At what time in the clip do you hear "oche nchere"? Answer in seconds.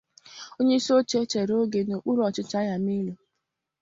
0.99-1.53